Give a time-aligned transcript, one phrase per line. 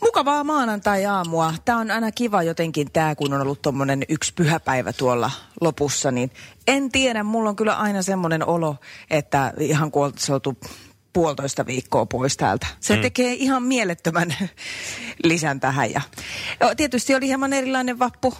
[0.00, 1.54] Mukavaa maanantai-aamua.
[1.64, 5.30] Tämä on aina kiva jotenkin tämä, kun on ollut tuommoinen yksi pyhäpäivä tuolla
[5.60, 6.10] lopussa.
[6.10, 6.30] Niin
[6.66, 8.76] en tiedä, mulla on kyllä aina semmoinen olo,
[9.10, 10.58] että ihan kun se oltu
[11.12, 12.66] puolitoista viikkoa pois täältä.
[12.80, 13.02] Se mm.
[13.02, 14.34] tekee ihan mielettömän
[15.24, 15.92] lisän tähän.
[15.92, 16.00] Ja,
[16.76, 18.34] tietysti oli hieman erilainen vappu.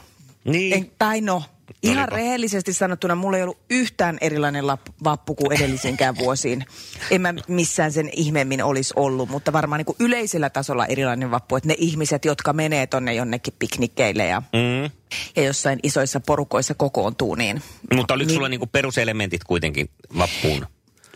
[0.48, 0.72] Niin.
[0.74, 1.42] En, tai no,
[1.82, 2.16] ihan Oliko?
[2.16, 6.64] rehellisesti sanottuna mulla ei ollut yhtään erilainen lap- vappu kuin edellisinkään vuosiin.
[7.10, 11.56] En mä missään sen ihmeemmin olisi ollut, mutta varmaan niin kuin yleisellä tasolla erilainen vappu.
[11.56, 14.90] Että ne ihmiset, jotka menee tonne jonnekin piknikkeille ja, Mm.
[15.36, 17.62] ja jossain isoissa porukoissa kokoontuu, niin...
[17.94, 20.66] Mutta oliko niin- sulla niinku peruselementit kuitenkin vappuun?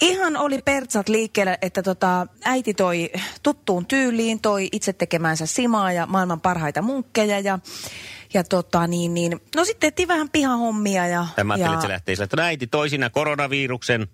[0.00, 3.10] Ihan oli pertsat liikkeellä, että tota, äiti toi
[3.42, 7.58] tuttuun tyyliin, toi itse tekemänsä simaa ja maailman parhaita munkkeja ja,
[8.34, 11.86] ja tota niin, niin, no sitten tehtiin vähän pihahommia ja, Tai mä ajattelin, ja että
[11.86, 14.06] se lähtee sillä, että äiti toisina koronaviruksen.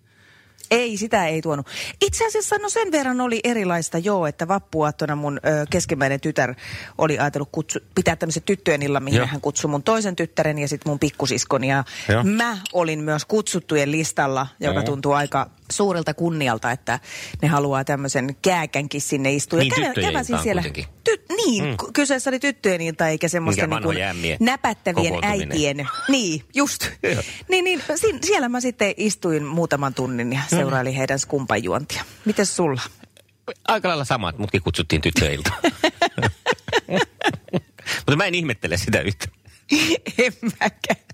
[0.70, 1.66] ei, sitä ei tuonut.
[2.06, 6.54] Itse asiassa no sen verran oli erilaista joo, että vappuaattona mun ö, keskimmäinen tytär
[6.98, 9.26] oli ajatellut kutsu, pitää tämmöisen tyttöjen illan, mihin Joo.
[9.26, 11.68] hän kutsui mun toisen tyttären ja sitten mun pikkusiskoni.
[11.68, 12.24] Ja Joo.
[12.24, 14.82] mä olin myös kutsuttujen listalla, joka Joo.
[14.82, 17.00] tuntuu aika suurelta kunnialta, että
[17.42, 19.58] ne haluaa tämmöisen kääkänkin sinne istua.
[19.58, 20.62] Niin, Ja kävä- siellä.
[21.04, 21.76] Ty, niin, mm.
[21.92, 25.88] kyseessä oli tyttöjen ilta eikä semmoista niin näpättävien äitien.
[26.08, 26.88] Niin, just.
[27.48, 32.04] Niin, niin, si- siellä mä sitten istuin muutaman tunnin ja seurailin heidän skumpan juontia.
[32.24, 32.80] Mites sulla?
[33.68, 35.50] Aika lailla sama, että mutkin kutsuttiin tyttöiltä.
[37.96, 39.26] Mutta mä en ihmettele sitä yhtä.
[40.18, 41.07] en mäkään.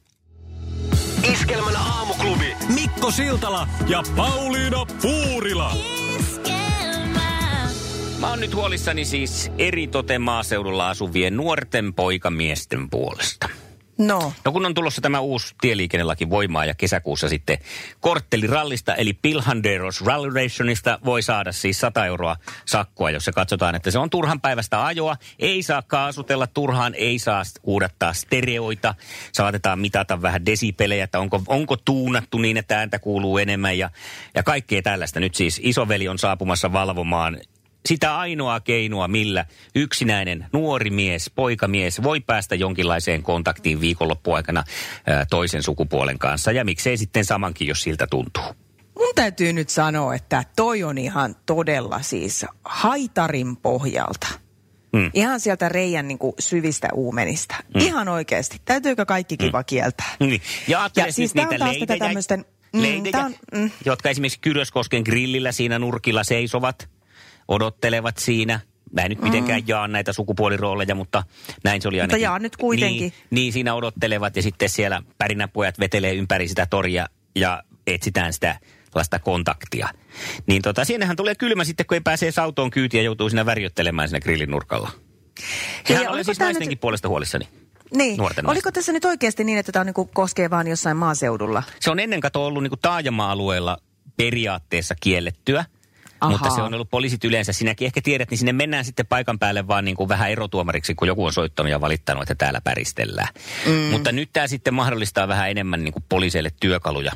[1.33, 5.73] Iskelmän aamuklubi Mikko Siltala ja Pauliina Puurila.
[8.21, 13.49] Mä oon nyt huolissani siis eritoten maaseudulla asuvien nuorten poikamiesten puolesta.
[13.99, 17.59] No, No kun on tulossa tämä uusi tieliikennelaki voimaan ja kesäkuussa sitten
[18.01, 23.91] korttelirallista eli Pilhanderos Rally Rationista voi saada siis 100 euroa sakkoa, jos se katsotaan, että
[23.91, 25.17] se on turhan päivästä ajoa.
[25.39, 28.95] Ei saa kaasutella turhaan, ei saa huudattaa stereoita.
[29.33, 33.91] Saatetaan mitata vähän desipelejä, että onko, onko tuunattu niin, että ääntä kuuluu enemmän ja,
[34.35, 35.21] ja kaikkea tällaista.
[35.21, 37.39] Nyt siis isoveli on saapumassa valvomaan
[37.89, 44.65] sitä ainoa keinoa, millä yksinäinen nuori mies, poikamies voi päästä jonkinlaiseen kontaktiin viikonloppuaikana
[45.31, 46.53] toisen sukupuolen kanssa.
[46.53, 48.43] Ja miksei sitten samankin, jos siltä tuntuu.
[48.99, 54.27] mun täytyy nyt sanoa, että toi on ihan todella siis haitarin pohjalta.
[54.93, 55.11] Mm.
[55.15, 57.55] Ihan sieltä reijän niin kuin syvistä uumenista.
[57.75, 57.81] Mm.
[57.81, 58.61] Ihan oikeasti.
[58.65, 59.65] Täytyykö kaikki kiva mm.
[59.65, 60.07] kieltää?
[60.21, 60.41] Niin.
[60.69, 63.71] Ja Ja siis nyt tää on niitä taas tätä leidejä, tämmöisten- mm, leidejä on- mm.
[63.85, 66.89] jotka esimerkiksi Kyröskosken grillillä siinä nurkilla seisovat,
[67.49, 68.61] odottelevat siinä.
[68.93, 71.23] Mä en nyt mitenkään jaa näitä sukupuolirooleja, mutta
[71.65, 72.21] näin se oli ainakin.
[72.21, 72.23] Mm.
[72.23, 73.01] jaa nyt kuitenkin.
[73.01, 77.07] Niin, niin, siinä odottelevat ja sitten siellä pärinäpojat vetelee ympäri sitä toria
[77.37, 78.59] ja etsitään sitä
[78.91, 79.89] tällaista kontaktia.
[80.47, 84.09] Niin tota, siinähän tulee kylmä sitten, kun ei pääse autoon kyytiin ja joutuu siinä värjöttelemään
[84.09, 84.91] siinä grillin nurkalla.
[85.89, 87.49] Hei, Sehän olen siis naistenkin nyt- puolesta huolissani.
[87.97, 88.17] Niin.
[88.17, 88.73] Nuorten Oliko naisten.
[88.73, 91.63] tässä nyt oikeasti niin, että tämä niinku koskee vaan jossain maaseudulla?
[91.81, 93.79] Se on ennen kato ollut niin taajama-alueella
[94.17, 95.65] periaatteessa kiellettyä.
[96.27, 96.39] Ahaa.
[96.39, 97.53] Mutta se on ollut poliisit yleensä.
[97.53, 101.09] Sinäkin ehkä tiedät, niin sinne mennään sitten paikan päälle vaan niin kuin vähän erotuomariksi, kun
[101.09, 103.29] joku on soittanut ja valittanut, että täällä päristellään.
[103.67, 103.73] Mm.
[103.73, 107.13] Mutta nyt tämä sitten mahdollistaa vähän enemmän niin kuin poliiseille työkaluja.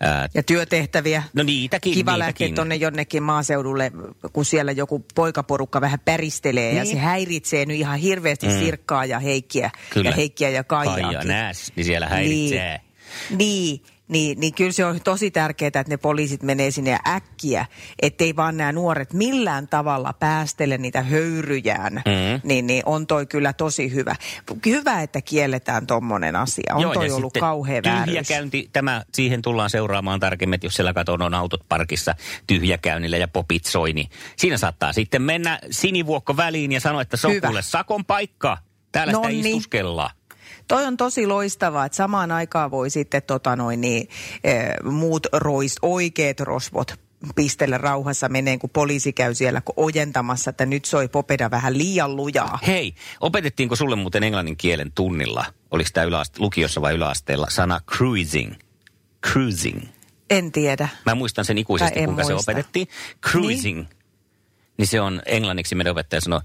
[0.00, 1.22] Ää, Ja työtehtäviä.
[1.34, 2.18] no niitäkin, Kiva niitäkin.
[2.18, 3.92] lähteä tuonne jonnekin maaseudulle,
[4.32, 6.92] kun siellä joku poikaporukka vähän päristelee ja Niin.
[6.96, 8.52] se häiritsee nyt ihan hirveästi mm.
[8.58, 9.70] Sirkkaa ja Heikkiä.
[9.90, 10.10] Kyllä.
[10.10, 11.04] Ja Heikkiä ja Kaijaakin.
[11.04, 12.80] Kaija nääs, niin siellä häiritsee.
[13.30, 17.66] Niin, niin, niin, niin kyllä se on tosi tärkeää, että ne poliisit menee sinne äkkiä,
[18.02, 21.94] ettei vaan nämä nuoret millään tavalla päästele niitä höyryjään.
[21.94, 22.40] Mm.
[22.42, 24.16] Niin, niin on toi kyllä tosi hyvä.
[24.66, 26.74] Hyvä, että kielletään tommonen asia.
[26.74, 28.06] On Joo, toi ollut sitten kauhea vääryys.
[28.06, 32.14] Tyhjäkäynti, tämä, siihen tullaan seuraamaan tarkemmin, että jos siellä katon on autot parkissa
[32.46, 37.26] tyhjäkäynnillä ja popit soi, niin siinä saattaa sitten mennä sinivuokko väliin ja sanoa, että se
[37.26, 38.58] on kuule sakon paikka.
[38.92, 39.50] Täällä sitä Nonni.
[39.50, 40.10] istuskellaan.
[40.68, 44.08] Toi on tosi loistavaa, että samaan aikaan voi sitten tota noin, niin,
[44.44, 46.94] eh, muut rois, oikeat rosvot
[47.34, 52.16] pistellä rauhassa meneen, kun poliisi käy siellä kun ojentamassa, että nyt soi popeda vähän liian
[52.16, 52.58] lujaa.
[52.66, 55.44] Hei, opetettiinko sulle muuten englannin kielen tunnilla?
[55.70, 58.54] Oliko tämä yläaste- lukiossa vai yläasteella sana cruising?
[59.26, 59.82] Cruising.
[60.30, 60.88] En tiedä.
[61.06, 62.52] Mä muistan sen ikuisesti, kuinka se muista.
[62.52, 62.88] opetettiin.
[63.30, 63.78] Cruising.
[63.78, 63.88] Niin.
[64.76, 66.40] niin se on englanniksi meidän opettaja sanoi,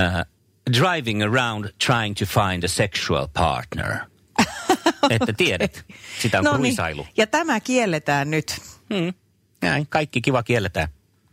[0.00, 0.33] uh,
[0.72, 3.96] driving around trying to find a sexual partner.
[5.10, 5.84] että tiedät,
[6.22, 7.02] sitä on No kruisailu.
[7.02, 7.12] niin.
[7.16, 8.56] Ja tämä kielletään nyt.
[8.94, 9.14] Hmm.
[9.62, 10.88] Näin, kaikki kiva kielletään.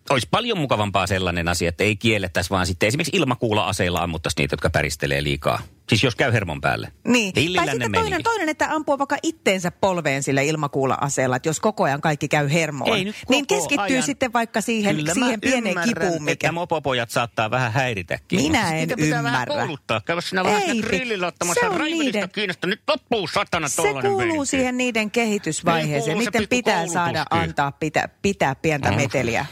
[0.10, 4.70] Olisi paljon mukavampaa sellainen asia, että ei kiellettäisi, vaan sitten esimerkiksi ilmakuula-aseilla ammuttaisi niitä, jotka
[4.70, 5.62] päristelee liikaa.
[5.92, 6.92] Siis jos käy hermon päälle.
[7.08, 7.34] Niin.
[7.56, 12.02] Tai sitten toinen, toinen, että ampuu vaikka itteensä polveen sillä ilmakuula-aseella, että jos koko ajan
[12.02, 12.96] kaikki käy hermoon.
[12.98, 14.04] Ei nyt niin keskittyy ajan.
[14.04, 16.32] sitten vaikka siihen, Kyllä siihen mä pieneen ymmärrän, kipuun, mikä...
[16.48, 18.42] että mopopojat saattaa vähän häiritäkin.
[18.42, 19.64] Minä Mutta en niitä pitää vähän ymmärrä.
[19.66, 20.02] kouluttaa.
[20.02, 22.68] Käydä sinä vähän grillillä ottamassa se on raivelista niiden- kiinnosta.
[22.68, 24.46] Nyt loppuu satana Se kuuluu meininki.
[24.46, 26.18] siihen niiden kehitysvaiheeseen.
[26.18, 28.96] Niiden pikku pitää saada antaa pitää, pitää pientä Mm.
[28.98, 29.46] meteliä.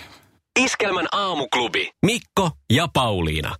[0.60, 1.90] Iskelmän aamuklubi.
[2.06, 3.56] Mikko ja Pauliina.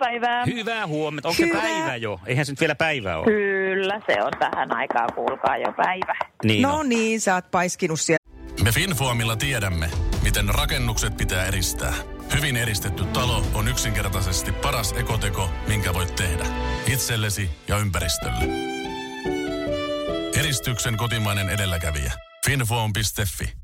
[0.00, 0.44] Hyvää päivää.
[0.46, 1.28] Hyvää huomenta.
[1.28, 1.62] Onko se Hyvää.
[1.62, 2.20] päivä jo?
[2.26, 3.24] Eihän se nyt vielä päivä ole.
[3.24, 6.14] Kyllä, se on tähän aikaan, kuulkaa jo päivä.
[6.44, 6.88] Niin no on.
[6.88, 8.18] niin, sä oot paiskinut siellä.
[8.64, 9.90] Me Finfoamilla tiedämme,
[10.22, 11.92] miten rakennukset pitää eristää.
[12.36, 16.44] Hyvin eristetty talo on yksinkertaisesti paras ekoteko, minkä voit tehdä.
[16.92, 18.44] Itsellesi ja ympäristölle.
[20.38, 22.12] Eristyksen kotimainen edelläkävijä.
[22.46, 23.63] Finfoam.fi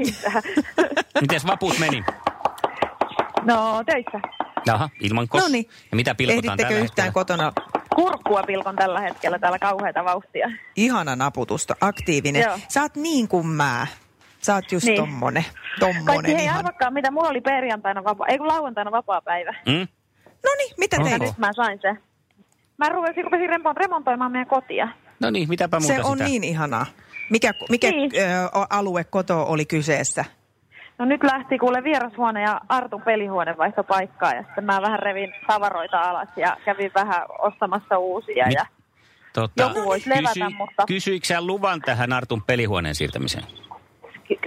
[0.00, 0.30] Isä.
[1.20, 2.04] Mites vaput meni?
[3.42, 4.20] No, töissä.
[4.66, 5.42] Jaha, ilman kos.
[5.42, 5.68] No niin.
[5.90, 7.12] Ja mitä pilkotaan Ehdittekö tällä yhtään hetkellä?
[7.12, 7.52] kotona?
[7.94, 10.50] Kurkkua pilkon tällä hetkellä täällä kauheita vauhtia.
[10.76, 12.42] Ihana naputusta, aktiivinen.
[12.42, 12.58] Joo.
[12.68, 13.86] Sä oot niin kuin mä.
[14.42, 14.96] Sä oot just Niin.
[14.96, 15.44] tommonen.
[15.80, 16.58] Tommonen Kaikki hei ihan.
[16.58, 19.54] arvakkaa, mitä mulla oli perjantaina vapaa, ei kun lauantaina vapaa päivä.
[19.66, 19.88] Mm?
[20.44, 21.22] No niin, mitä teit?
[21.22, 21.96] nyt mä sain se.
[22.78, 24.88] Mä rupesin, rupesin remon- remontoimaan meidän kotia.
[25.20, 26.28] No niin, mitäpä muuta Se on sitä?
[26.28, 26.86] niin ihanaa.
[27.30, 28.10] Mikä, mikä Niin.
[28.16, 30.24] ö, alue koto oli kyseessä?
[30.98, 35.32] No nyt lähti kuule vierashuone ja Artun pelihuone vaihto paikkaa ja sitten mä vähän revin
[35.46, 38.66] tavaroita alas ja kävin vähän ostamassa uusia Mit- ja
[39.32, 43.44] Tota, Joku voisi levätä, mutta- Kysyikö sä luvan tähän Artun pelihuoneen siirtämiseen?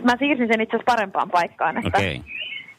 [0.04, 2.22] mä siirsin sen itse asiassa parempaan paikkaan, että Okei.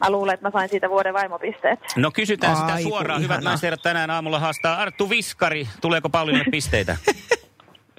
[0.01, 1.79] mä luulen, että mä sain siitä vuoden vaimopisteet.
[1.97, 3.23] No kysytään sitä Ai, kun suoraan.
[3.23, 5.69] Hyvät naiset tänään aamulla haastaa Arttu Viskari.
[5.81, 6.97] Tuleeko Pauliinalle pisteitä?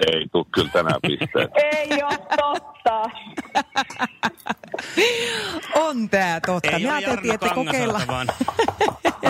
[0.07, 1.51] Ei tuu kyllä tänään pisteet.
[1.75, 3.09] Ei ole totta.
[5.89, 6.71] On tää totta.
[6.71, 8.07] Ei Me ole ajateltiin, Jarno että kokeillaan.
[8.13, 8.27] Vaan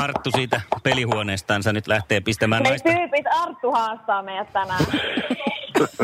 [0.01, 2.89] Arttu siitä pelihuoneestansa nyt lähtee pistämään Hei naista.
[2.89, 4.85] tyypit, Arttu haastaa meidät tänään.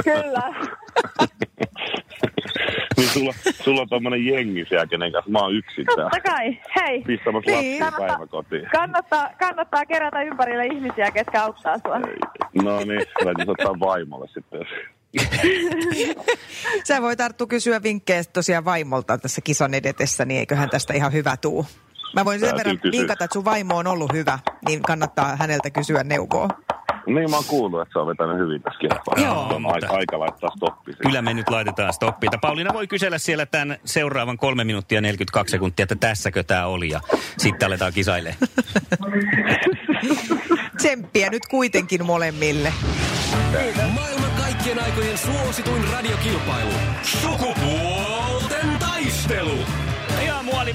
[0.03, 0.53] Kyllä.
[2.97, 3.33] Niin sulla,
[3.63, 6.03] sulla on tommonen jengi siellä, kenen kanssa mä oon yksin täällä.
[6.03, 6.57] Totta kai.
[6.75, 7.01] Hei.
[7.01, 7.83] Pistämässä Niin.
[7.83, 8.69] lapsia päiväkotiin.
[8.71, 11.99] Kannattaa, kannattaa kerätä ympärille ihmisiä, ketkä auttaa sua.
[12.63, 14.61] No niin, täytyisi ottaa vaimolle sitten.
[16.87, 21.37] Sä voit Arttu kysyä vinkkejä tosiaan vaimolta tässä kisan edetessä, niin eiköhän tästä ihan hyvä
[21.37, 21.65] tuu.
[22.15, 22.99] Mä voin sen Täytyy verran kysyä.
[22.99, 26.47] vinkata, että sun vaimo on ollut hyvä, niin kannattaa häneltä kysyä neuvoa.
[27.07, 29.25] Niin mä oon kuullut, että se on vetänyt hyvin tässä kilpailussa.
[29.25, 31.03] Joo, on mutta- aika, aika laittaa stoppi siihen.
[31.07, 32.37] Kyllä me nyt laitetaan stoppiita.
[32.37, 36.99] Pauliina voi kysellä siellä tämän seuraavan 3 minuuttia 42 sekuntia, että tässäkö tämä oli ja
[37.37, 38.37] sitten aletaan kisailemaan.
[40.77, 42.73] Tsemppiä nyt kuitenkin molemmille.
[43.93, 46.71] Maailman kaikkien aikojen suosituin radiokilpailu.
[47.21, 48.06] Taistelu.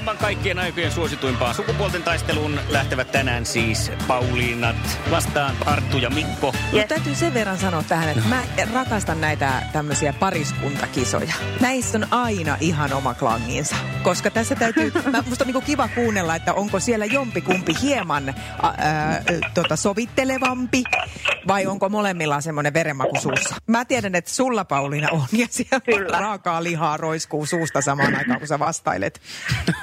[0.03, 6.47] Ja muolimman kaikkien aikojen suosituimpaan sukupuolten taisteluun lähtevät tänään siis Pauliinat vastaan Arttu ja Mikko.
[6.53, 6.71] Yes.
[6.71, 8.43] Mutta täytyy sen verran sanoa tähän, että mä
[8.73, 11.33] rakastan näitä tämmöisiä pariskuntakisoja.
[11.59, 13.75] Näissä on aina ihan oma klanginsa.
[14.03, 18.33] Koska tässä täytyy, mä, musta on niinku kiva kuunnella, että onko siellä jompikumpi hieman ä,
[18.67, 18.73] ä,
[19.53, 20.83] tota, sovittelevampi
[21.47, 23.55] vai onko molemmilla semmoinen verenmaku suussa.
[23.67, 26.19] Mä tiedän, että sulla Pauliina on ja siellä Kyllä.
[26.19, 29.21] raakaa lihaa roiskuu suusta samaan aikaan, kun sä vastailet.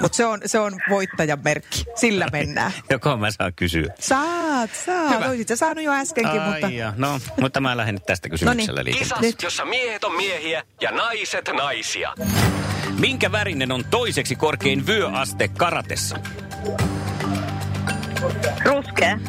[0.01, 1.85] Mutta se on, se on voittajan merkki.
[1.95, 2.71] Sillä mennään.
[2.89, 3.93] Joko mä saan kysyä?
[3.99, 5.15] Saat, saat.
[5.15, 5.29] Hyvä.
[5.29, 6.67] Oisit sä saanut jo äskenkin, Ai mutta...
[6.67, 9.21] ja, no, mutta mä lähden nyt tästä kysymyksellä liikenteeseen.
[9.21, 12.13] Kisas, jossa miehet on miehiä ja naiset naisia.
[12.99, 16.17] Minkä värinen on toiseksi korkein vyöaste karatessa?
[18.65, 19.19] Ruskea.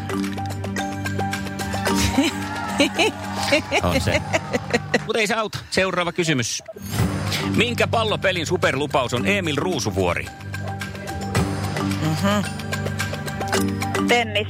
[3.83, 4.23] On se.
[5.07, 5.59] Mutta ei se auta.
[5.71, 6.63] Seuraava kysymys.
[7.57, 10.27] Minkä pallopelin superlupaus on Emil Ruusuvuori?
[14.09, 14.49] Tennis.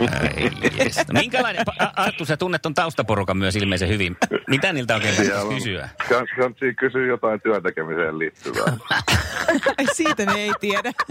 [0.00, 0.96] Ai jes.
[0.96, 1.64] No, minkälainen,
[1.96, 4.16] Arttu, sä tunnet ton taustaporukan myös ilmeisen hyvin.
[4.48, 5.88] Mitä niiltä oikein on- kysyä?
[6.08, 8.76] Kans, kansi kysyä jotain työntekemiseen liittyvää.
[9.78, 10.92] Ai siitä ne ei tiedä.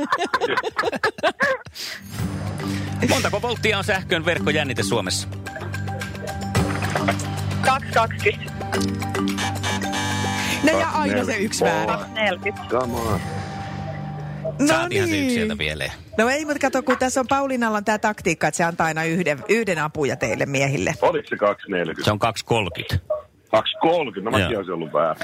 [3.09, 5.27] Montako volttia on sähkön verkkojännite Suomessa?
[7.65, 8.55] 220.
[10.71, 12.13] No ja aina se yksi väärin.
[12.13, 12.63] 40.
[12.69, 13.19] Come on.
[14.59, 15.31] No Saatiinhan se yksi niin.
[15.31, 15.91] sieltä vielä.
[16.17, 19.03] No ei, mutta kato, kun tässä on Pauliinalla on tämä taktiikka, että se antaa aina
[19.03, 20.93] yhden, yhden apuja teille miehille.
[21.01, 22.05] Oliko se 240?
[22.05, 22.19] Se on
[22.93, 22.99] 2.30.
[23.51, 25.23] 230, no mäkin olisin ollut väärin.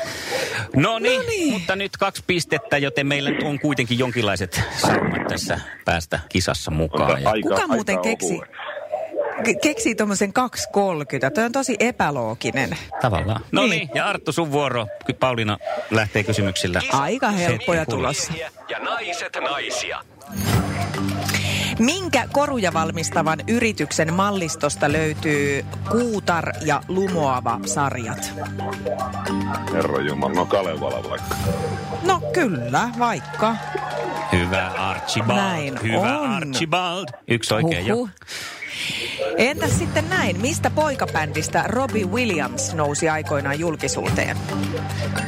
[0.76, 1.54] No niin, No niin.
[1.54, 7.22] mutta nyt kaksi pistettä, joten meillä on kuitenkin jonkinlaiset saumat tässä päästä kisassa mukaan.
[7.24, 8.34] Ja Aika, Kuka muuten aika keksi?
[8.34, 8.50] ohuet.
[9.44, 11.32] Ke- keksii tuommoisen 2.30.
[11.34, 12.78] Toi on tosi epälooginen.
[13.02, 13.42] tavallaan.
[13.52, 13.70] No Niin.
[13.72, 14.88] niin, ja Arttu sun vuoro.
[15.06, 15.58] Ky- Pauliina
[15.92, 16.82] lähtee kysymyksillä.
[16.92, 18.34] Aika helppoja tulossa.
[18.70, 20.00] Ja naiset naisia.
[21.80, 28.34] Minkä koruja valmistavan yrityksen mallistosta löytyy Kuutar ja Lumoava sarjat?
[29.74, 31.36] Herra Jumala, no Kalevala vaikka.
[32.04, 33.56] No kyllä, vaikka.
[34.32, 35.38] Hyvä Archibald.
[35.38, 36.30] Näin Hyvä on.
[36.34, 37.06] Archibald.
[37.28, 38.08] Yksi oikein jo.
[39.42, 44.38] Entäs sitten näin, mistä poikabändistä Robbie Williams nousi aikoinaan julkisuuteen?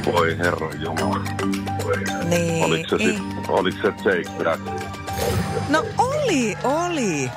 [0.05, 1.23] Voi herra Jumala.
[2.29, 2.63] Niin.
[2.63, 4.59] Oliko se, sit, oliko se Take That?
[5.69, 7.31] No oli, oli.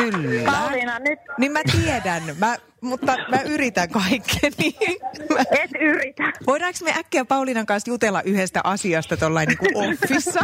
[0.00, 0.50] Kyllä.
[0.52, 4.76] Pauliina, nyt Niin mä tiedän, mä, mutta mä yritän kaikkeni.
[5.34, 6.32] Mä, et yritä.
[6.46, 10.40] voidaanko me äkkiä Pauliinan kanssa jutella yhdestä asiasta tuollain niin kuin offissa?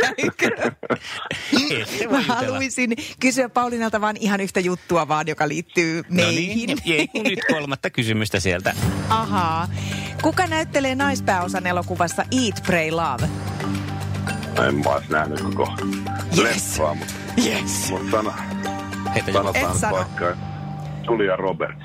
[0.00, 0.72] Käykö?
[2.10, 6.66] Mä haluaisin kysyä Pauliinalta vaan ihan yhtä juttua vaan, joka liittyy No meihin.
[6.66, 8.74] niin, ei kun nyt kolmatta kysymystä sieltä.
[9.08, 9.68] Ahaa.
[10.22, 13.28] Kuka näyttelee naispääosan elokuvassa Eat, Pray, Love?
[14.68, 15.72] En mä ois nähnyt koko
[16.38, 16.38] Yes.
[16.38, 17.14] leffaa, mutta
[17.46, 17.90] Yes.
[17.90, 18.34] mut sana,
[19.14, 19.96] Heitä Et sano.
[19.96, 20.36] vaikka
[21.06, 21.82] Julia Roberts.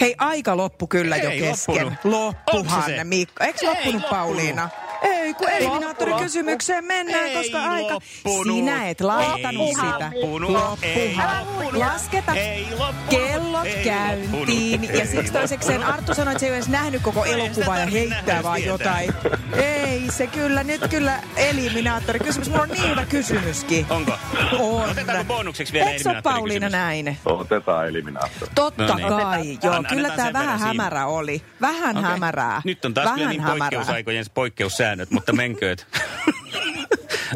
[0.00, 1.74] Hei, aika loppu kyllä jo Ei kesken.
[1.86, 2.04] loppunut.
[2.04, 2.84] Loppuhan?
[3.04, 3.44] Mikko.
[3.44, 4.10] Eikö Ei loppunut, loppunut.
[4.10, 4.68] Pauliina?
[5.32, 7.94] Ei, kun eliminaattorikysymykseen mennään, Ei koska aika...
[7.94, 8.56] loppunut.
[8.56, 10.10] Sinä et laittanut Ei sitä.
[10.14, 10.50] loppunut.
[10.82, 11.78] Ei Loppuhan.
[11.78, 13.10] Lasketa Ei loppunut.
[13.10, 14.80] kellot Ei käyntiin.
[14.80, 14.98] loppunut.
[15.00, 18.42] Ja siksi toisekseen Arttu sanoi, että se ei ole edes nähnyt koko elokuvaa ja heittää
[18.42, 19.12] vaan jotain.
[19.56, 22.48] Ei se kyllä, nyt kyllä eliminaattorikysymys.
[22.50, 23.86] Mulla on niin hyvä kysymyskin.
[23.90, 24.12] Onko?
[24.58, 24.90] On.
[24.90, 27.18] Otetaanko bonukseksi vielä Eikö ole Pauliina näin?
[27.24, 28.52] Otetaan eliminaattori.
[28.54, 29.08] Totta No niin.
[29.08, 29.84] kai, joo.
[29.88, 31.42] Kyllä tämä vähän hämärä oli.
[31.60, 32.10] Vähän Okei.
[32.10, 32.62] hämärää.
[32.64, 33.58] Nyt on taas vähän vielä niin hämärää.
[33.70, 35.86] poikkeusaikojen poikkeussäännöt, mutta menkööt.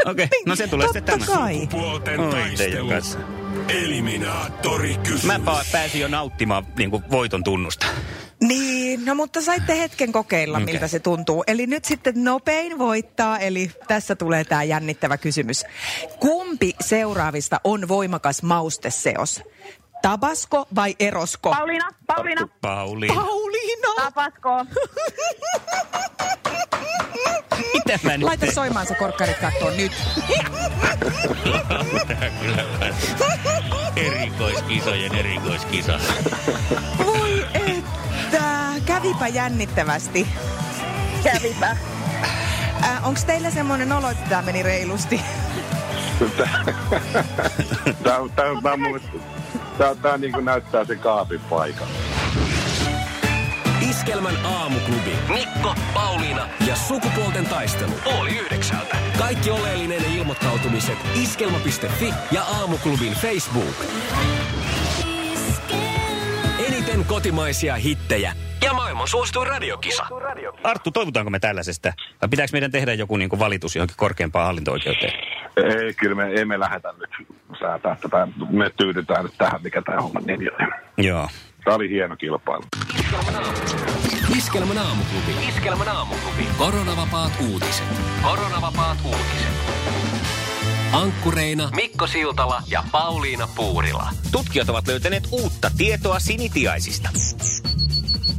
[0.07, 0.39] Okei, okay.
[0.47, 1.39] no se tulee sitten Totta tämä.
[1.39, 1.67] kai.
[1.71, 2.57] Puolten Oi, taistelu.
[2.57, 3.19] teidän kanssa.
[3.69, 5.25] Eliminaattorikysymys.
[5.25, 7.87] Mä pa- pääsin jo nauttimaan niin kuin voiton tunnusta.
[8.41, 10.67] Niin, no mutta saitte hetken kokeilla, Okei.
[10.67, 11.45] miltä se tuntuu.
[11.47, 15.65] Eli nyt sitten nopein voittaa, eli tässä tulee tämä jännittävä kysymys.
[16.21, 19.43] Kumpi seuraavista on voimakas mausteseos?
[20.03, 21.51] Tabasko vai erosko?
[21.51, 23.95] Pauliina, Pauliina, Pauli, Pauliina!
[23.97, 24.67] tapasko.
[27.87, 28.55] mitä mä nyt Laita teen?
[28.55, 29.93] soimaan se korkkarit kattoon nyt.
[32.09, 32.65] Tää kyllä
[33.97, 36.01] erikoiskisojen erikoiskisa.
[37.07, 38.43] Voi että,
[38.87, 40.27] kävipä jännittävästi.
[41.25, 41.77] Kävipä.
[42.85, 45.21] Äh, Onko teillä semmoinen olo, että tämä meni reilusti?
[46.37, 46.75] Tää, tää,
[48.05, 49.19] tää, tää, mun mielestä-
[49.79, 51.89] tää, tää niinku näyttää se kaapin paikan.
[53.97, 55.17] Iskelmän aamuklubi.
[55.29, 57.93] Mikko, Pauliina ja sukupuolten taistelu.
[58.21, 58.97] Oli yhdeksältä.
[59.19, 63.75] Kaikki oleellinen ilmoittautumiset iskelma.fi ja aamuklubin Facebook.
[66.67, 68.33] Eniten kotimaisia hittejä
[68.65, 70.07] ja maailman suosituin radiokisa.
[70.65, 71.93] Arttu, toivutaanko me tällaisesta?
[72.23, 75.13] Vai pitääkö meidän tehdä joku niin kuin valitus johonkin korkeampaan hallinto-oikeuteen?
[75.57, 77.29] Ei, kyllä me ei me lähetä nyt
[77.61, 78.29] säätää tätä.
[78.51, 80.73] Me tyydytään nyt tähän, mikä tämä homma nimi on.
[81.05, 81.29] Joo.
[81.67, 82.65] Tämä oli hieno kilpailu.
[84.37, 85.49] Iskelmän aamuklubi.
[85.49, 86.49] Iskelmän aamuklubi.
[86.59, 87.85] Koronavapaat uutiset.
[88.23, 89.53] Koronavapaat uutiset.
[90.93, 94.09] Ankkureina Mikko Siltala ja Pauliina Puurila.
[94.33, 97.09] Tutkijat ovat löytäneet uutta tietoa sinitiaisista.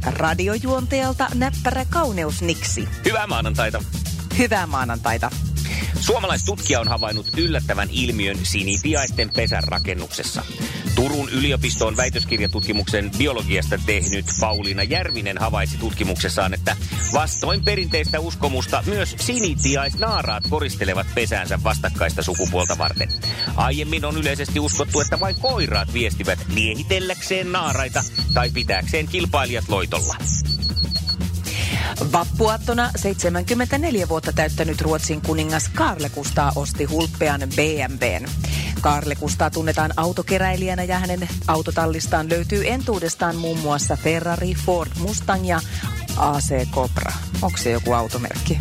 [0.06, 2.88] Radiojuontajalta näppärä kauneusniksi.
[3.04, 3.82] Hyvää maanantaita.
[4.38, 5.30] Hyvää maanantaita.
[6.00, 10.42] Suomalaistutkija on havainnut yllättävän ilmiön sinitiaisten pesän rakennuksessa.
[10.98, 16.76] Turun yliopisto on väitöskirjatutkimuksen biologiasta tehnyt Pauliina Järvinen havaitsi tutkimuksessaan, että
[17.12, 23.08] vastoin perinteistä uskomusta myös sinitiaisnaaraat koristelevat pesäänsä vastakkaista sukupuolta varten.
[23.56, 30.16] Aiemmin on yleisesti uskottu, että vain koiraat viestivät miehitelläkseen naaraita tai pitääkseen kilpailijat loitolla.
[32.12, 38.28] Vappuaattona 74 vuotta täyttänyt Ruotsin kuningas Karle Kustaa osti hulppean BMWn.
[38.80, 45.60] Karle Kustaa tunnetaan autokeräilijänä ja hänen autotallistaan löytyy entuudestaan muun muassa Ferrari, Ford Mustang ja
[46.16, 47.12] AC Cobra.
[47.42, 48.58] Onko se joku automerkki?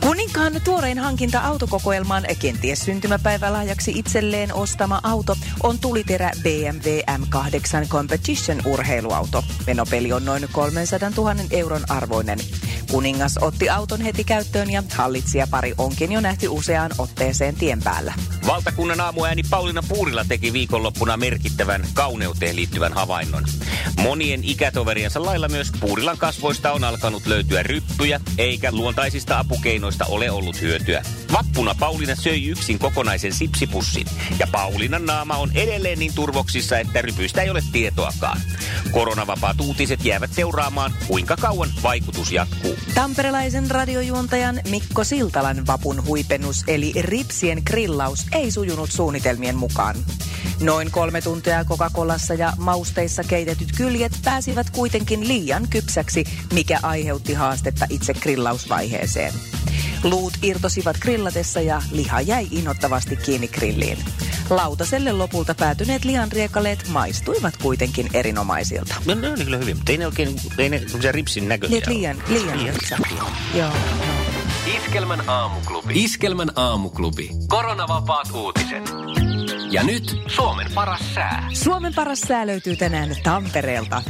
[0.00, 9.44] Kuninkaan tuorein hankinta autokokoelmaan kenties syntymäpäivälahjaksi itselleen ostama auto on tuliterä BMW M8 Competition urheiluauto.
[9.66, 12.38] Menopeli on noin 300 000 euron arvoinen.
[12.94, 18.14] Kuningas otti auton heti käyttöön ja hallitsijapari onkin jo nähty useaan otteeseen tien päällä.
[18.46, 23.44] Valtakunnan aamuääni Pauliina Puurila teki viikonloppuna merkittävän kauneuteen liittyvän havainnon.
[24.02, 30.60] Monien ikätoveriensa lailla myös Puurilan kasvoista on alkanut löytyä ryppyjä, eikä luontaisista apukeinoista ole ollut
[30.60, 31.02] hyötyä.
[31.32, 34.06] Vappuna Pauliina söi yksin kokonaisen sipsipussin,
[34.38, 38.40] ja Paulinan naama on edelleen niin turvoksissa, että rypyistä ei ole tietoakaan.
[38.90, 42.76] Koronavapaat uutiset jäävät seuraamaan, kuinka kauan vaikutus jatkuu.
[42.94, 49.96] Tamperelaisen radiojuontajan Mikko Siltalan vapun huipennus eli ripsien grillaus ei sujunut suunnitelmien mukaan.
[50.60, 57.86] Noin kolme tuntia Coca-Colassa ja mausteissa keitetyt kyljet pääsivät kuitenkin liian kypsäksi, mikä aiheutti haastetta
[57.90, 59.34] itse grillausvaiheeseen.
[60.04, 63.98] Luut irtosivat grillatessa ja liha jäi innottavasti kiinni grilliin.
[64.50, 68.94] Lautaselle lopulta päätyneet lihanriekaleet maistuivat kuitenkin erinomaisilta.
[69.06, 71.98] No, ne oli kyllä hyvin, mutta ei ne oikein, ei ne se ripsin näköisiä Niin,
[71.98, 72.76] liian, liian, Liian
[73.54, 73.70] Joo.
[74.76, 76.04] Iskelmän aamuklubi.
[76.04, 77.30] Iskelmän aamuklubi.
[77.48, 79.23] Koronavapaat uutiset.
[79.74, 81.48] Ja nyt Suomen paras sää.
[81.52, 84.02] Suomen paras sää löytyy tänään Tampereelta.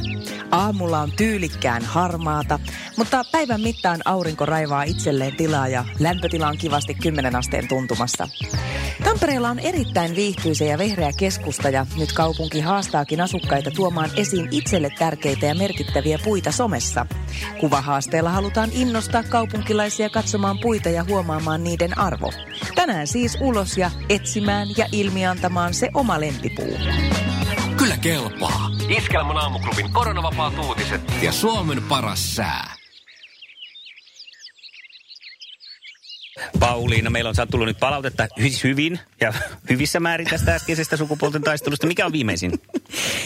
[0.50, 2.58] Aamulla on tyylikkään harmaata,
[2.96, 8.28] mutta päivän mittaan aurinko raivaa itselleen tilaa ja lämpötila on kivasti 10 asteen tuntumassa.
[9.04, 14.90] Tampereella on erittäin viihtyisä ja vehreä keskusta ja nyt kaupunki haastaakin asukkaita tuomaan esiin itselle
[14.98, 17.06] tärkeitä ja merkittäviä puita somessa.
[17.60, 22.32] Kuvahaasteella halutaan innostaa kaupunkilaisia katsomaan puita ja huomaamaan niiden arvo.
[22.74, 26.78] Tänään siis ulos ja etsimään ja ilmiantamaan se oma lempipuu.
[27.76, 28.70] Kyllä kelpaa.
[28.88, 32.74] Iskelmän aamuklubin koronavapaat uutiset ja Suomen paras sää.
[36.60, 39.32] Pauliina, meillä on tullut nyt palautetta hy- hyvin ja
[39.70, 41.86] hyvissä määrin tästä äskeisestä sukupuolten taistelusta.
[41.86, 42.52] Mikä on viimeisin?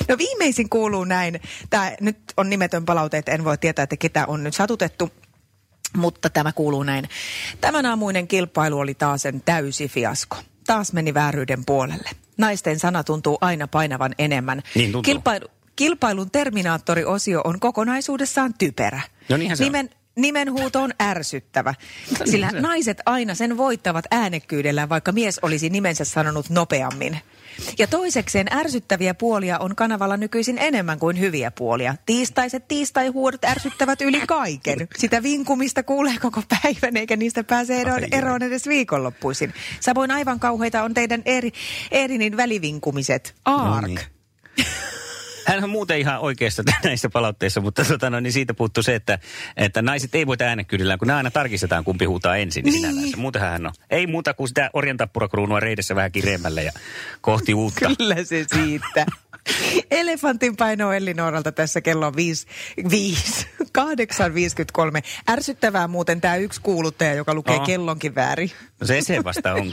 [0.09, 1.41] No viimeisin kuuluu näin.
[1.71, 5.11] Tämä nyt on nimetön palaute, että en voi tietää, että ketä on nyt satutettu.
[5.97, 7.09] Mutta tämä kuuluu näin.
[7.61, 10.37] Tämän aamuinen kilpailu oli taas sen täysi fiasko.
[10.67, 12.11] Taas meni vääryyden puolelle.
[12.39, 14.63] Naisten sana tuntuu aina painavan enemmän.
[14.75, 15.03] Niin tuntuu.
[15.13, 19.01] Kilpailu, kilpailun terminaattoriosio on kokonaisuudessaan typerä.
[19.29, 19.67] No niinhän se on.
[19.67, 21.75] Nimen, Nimenhuuto on ärsyttävä,
[22.25, 27.19] sillä naiset aina sen voittavat äänekkyydellä, vaikka mies olisi nimensä sanonut nopeammin.
[27.79, 31.95] Ja toisekseen ärsyttäviä puolia on kanavalla nykyisin enemmän kuin hyviä puolia.
[32.07, 34.89] Tiistaiset tiistaihuudot ärsyttävät yli kaiken.
[34.97, 39.55] Sitä vinkumista kuulee koko päivän, eikä niistä pääse eroon, eroon edes viikonloppuisin.
[39.81, 41.53] Samoin aivan kauheita on teidän eri,
[41.91, 43.35] Erinin välivinkumiset.
[43.45, 43.81] Ark.
[43.81, 44.01] No niin.
[45.49, 49.19] Hän on muuten ihan oikeassa näissä palautteissa, mutta tota, no, niin siitä puuttuu se, että,
[49.57, 52.65] että naiset ei voita äänekkyydellään, kun ne aina tarkistetaan, kumpi huutaa ensin.
[52.65, 52.73] Niin.
[52.73, 52.81] Niin.
[52.83, 53.17] Sinällänsä.
[53.17, 53.73] Muutenhan hän on.
[53.91, 56.73] Ei muuta kuin sitä orjantappurakruunua reidessä vähän kireemmälle ja
[57.21, 57.89] kohti uutta.
[57.99, 59.07] Kyllä se siitä.
[59.91, 62.47] Elefantin paino Ellinoralta tässä kello on 5,
[62.91, 63.47] 5,
[63.79, 65.03] 8.53.
[65.31, 67.67] Ärsyttävää muuten tämä yksi kuuluttaja, joka lukee Aha.
[67.67, 68.51] kellonkin väärin.
[68.81, 69.73] No se se vasta on.